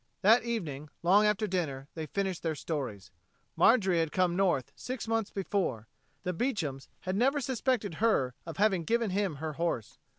That 0.23 0.41
evening, 0.43 0.89
long 1.03 1.27
after 1.27 1.45
dinner, 1.45 1.87
they 1.93 2.07
finished 2.07 2.41
their 2.41 2.55
stories. 2.55 3.11
Marjorie 3.55 3.99
had 3.99 4.11
come 4.11 4.35
North 4.35 4.71
six 4.75 5.07
months 5.07 5.29
before; 5.29 5.87
the 6.23 6.33
Beechams 6.33 6.87
had 7.01 7.15
never 7.15 7.39
suspected 7.39 7.93
her 8.01 8.33
of 8.43 8.57
having 8.57 8.83
given 8.83 9.11
him 9.11 9.35
her 9.35 9.53
horse. 9.53 9.99